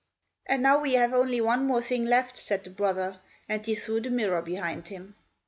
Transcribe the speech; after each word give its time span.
"And 0.47 0.63
now 0.63 0.79
we 0.79 0.95
have 0.95 1.13
only 1.13 1.39
one 1.41 1.67
more 1.67 1.83
thing 1.83 2.05
left," 2.05 2.35
said 2.35 2.63
the 2.63 2.71
brother, 2.71 3.19
and 3.47 3.63
he 3.63 3.75
threw 3.75 4.01
the 4.01 4.09
mirror 4.09 4.41
behind 4.41 4.87
him. 4.87 5.13